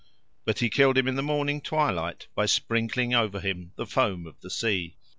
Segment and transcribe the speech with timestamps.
[0.45, 4.39] But he killed him in the morning twilight by sprinkling over him the foam of
[4.39, 4.97] the sea.